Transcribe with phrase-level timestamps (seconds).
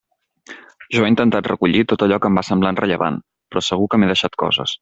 [0.95, 4.15] Jo he intentat recollir tot allò que em va semblant rellevant, però segur que m'he
[4.15, 4.79] deixat coses.